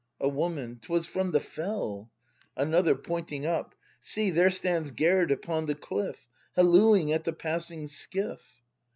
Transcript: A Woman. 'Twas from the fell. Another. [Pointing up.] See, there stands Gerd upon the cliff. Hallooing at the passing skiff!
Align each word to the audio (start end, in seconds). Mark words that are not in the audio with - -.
A 0.19 0.27
Woman. 0.27 0.79
'Twas 0.81 1.05
from 1.05 1.29
the 1.29 1.39
fell. 1.39 2.09
Another. 2.57 2.95
[Pointing 2.95 3.45
up.] 3.45 3.75
See, 3.99 4.31
there 4.31 4.49
stands 4.49 4.89
Gerd 4.89 5.29
upon 5.29 5.67
the 5.67 5.75
cliff. 5.75 6.25
Hallooing 6.55 7.11
at 7.13 7.23
the 7.23 7.33
passing 7.33 7.87
skiff! 7.87 8.63